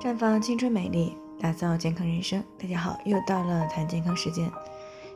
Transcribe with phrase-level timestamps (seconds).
[0.00, 2.40] 绽放青春美丽，打造健康人生。
[2.56, 4.48] 大家好，又到了谈健康时间。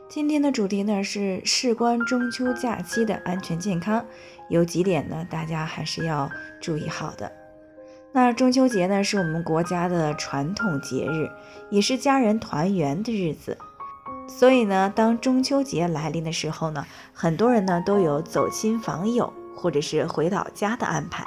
[0.09, 4.05] 今天的主题呢是事关中秋假期的安全健康，
[4.49, 7.31] 有几点呢，大家还是要注意好的。
[8.11, 11.31] 那中秋节呢是我们国家的传统节日，
[11.69, 13.57] 也是家人团圆的日子。
[14.27, 21.23] 所以呢，当中秋节来临的时候呢，很多人呢都有走亲访友或者是回老家的安排。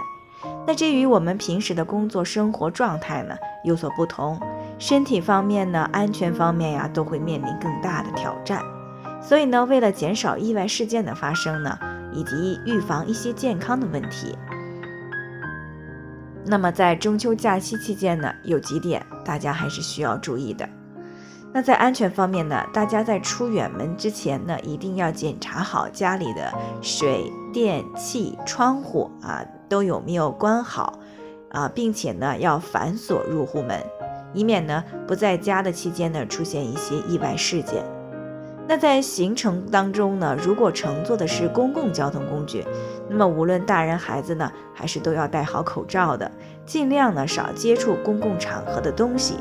[0.67, 4.41] 那这与我们平时的工作生活状态呢有所不同，
[4.79, 8.61] 身体方面呢、安全方面呀，都会面临更大的挑战。
[9.23, 11.79] 所以呢，为了减少意外事件的发生呢，
[12.13, 14.37] 以及预防一些健康的问题，
[16.45, 20.69] 那么在中秋假期期间呢，有几点大家还是需要注意的。
[21.53, 30.99] 那在安全方面呢，大家在出远门之前呢，一定要检查好家里的水电气、窗户啊都有没有关好
[31.51, 33.81] 啊，并且呢要反锁入户门，
[34.33, 37.85] 以免呢不在家的期间呢出现一些意外事件。
[38.69, 42.65] 那在行程当中呢，如果乘坐的是公共交通工具，
[43.09, 46.29] 那么无论大人孩子呢，还是都要戴好口罩的，
[46.65, 49.35] 尽量呢少接触公共场合的东西。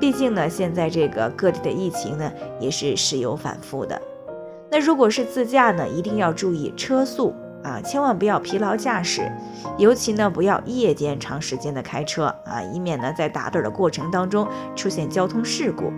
[0.00, 4.02] 毕竟呢，现在这个各地的疫情呢也是时有反复的。
[4.68, 7.32] 那如果是自驾呢，一定要注意车速
[7.64, 9.32] 啊，千万不要疲劳驾驶，
[9.78, 15.90] 尤其呢不要夜间长时间的开车啊，以免呢在打盹的过程当中出现交通事故。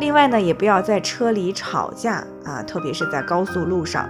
[0.00, 4.08] 另外呢，也不要在车里吵架啊，特别是在高速路上。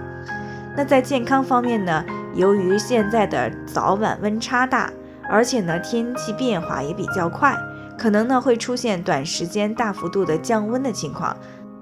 [0.75, 2.03] 那在健康方面呢，
[2.33, 4.91] 由于现在的早晚温差大，
[5.29, 7.55] 而且呢天气变化也比较快。
[7.97, 11.37] 可能呢会出现短时间大幅度的降温的情况，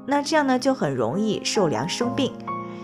[0.05, 2.33] 那这样呢就很容易受凉生病。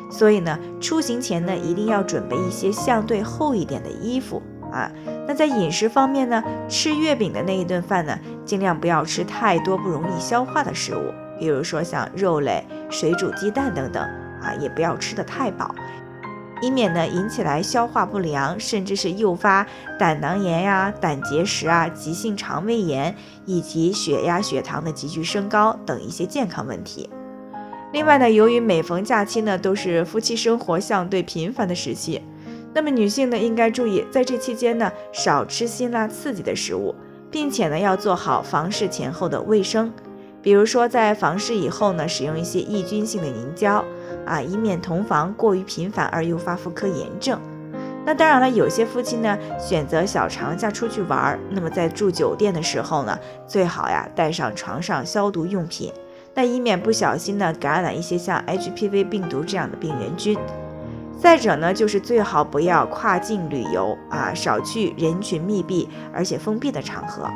[0.10, 4.92] 所以呢，出行前呢一定要准备一些相对厚一点的衣服啊。
[5.28, 14.04] 那在饮食方面呢，吃月饼的那一顿饭呢，尽量不要吃太多不容易消化的食物，比如说像肉类、水煮鸡蛋等等
[14.42, 15.74] 啊，也不要吃得太饱。
[16.62, 19.66] 以免呢引起来消化不良，甚至是诱发
[19.98, 23.16] 胆囊炎呀、胆结石啊、急性肠胃炎
[23.46, 27.10] 以及血压、血糖的急剧升高等一些健康问题。
[27.92, 32.22] 另外呢，由于每逢假期呢都是夫妻生活相对频繁的时期，
[32.74, 36.94] 那么女性呢应该注意在这期间呢少吃辛辣刺激的食物，
[37.32, 39.92] 并且呢要做好房事前后的卫生，
[40.42, 43.84] 比如说在房事以后呢使用一些抑菌性的凝胶。
[44.26, 47.40] 啊，以免同房过于频繁而诱发妇科炎症。
[48.06, 53.18] 那当然了，有些夫妻呢选择小长假出去玩，那么在住酒店的时候呢，
[53.48, 55.92] 最好呀带上床上消毒用品，
[56.40, 60.40] 那以免不小心呢感染一些像 HPV 病毒这样的病原菌。
[61.18, 67.30] 再者呢，就是最好不要跨境旅游啊，少去人群密闭而且封闭的场合。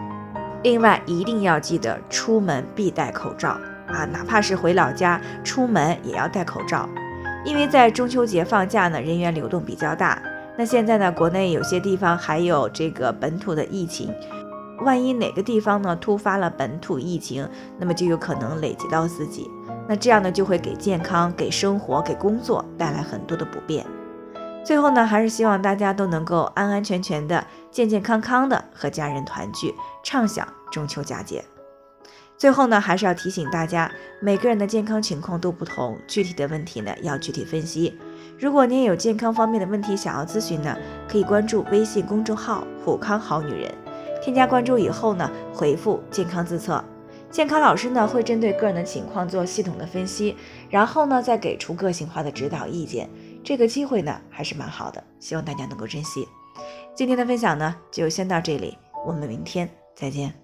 [0.64, 3.59] 另外，一定要记得出门必戴口罩。
[3.90, 6.88] 啊，哪怕是回老家出门也要戴口罩，
[7.44, 10.18] 因为在中秋节放假呢，人员流动比较大。
[10.58, 14.14] 那现在呢，国内有些地方还有这个本土的疫情，
[14.79, 17.47] 万一哪个地方呢突发了本土疫情，
[17.78, 19.50] 那么就有可能累积到自己。
[19.88, 23.85] 那这样呢，就会给健康、给生活、给工作带来很多的不便。
[24.63, 31.44] 最后呢，还是希望大家都能够安安全全的、健健康康的和家人团聚，畅享中秋佳节。
[32.38, 33.91] 最后呢，还是要提醒大家，
[34.22, 38.00] 每个人的健康情况都不同，具体的问题呢要具体分析。
[38.40, 40.78] 如果您有健康方面的问题想要咨询呢，
[41.09, 43.69] 可以关注微信公众号“普康好女人”，
[44.23, 46.81] 添加关注以后呢，回复“健康自测”，
[47.29, 50.38] 健康老师呢会针对个人的情况做系统的分析，
[50.69, 53.09] 然后呢再给出个性化的指导意见。
[53.44, 56.25] 这个机会呢还是蛮好的，希望大家能够珍惜。
[56.95, 60.42] 今天的分享呢就先到这里，我们明天再见。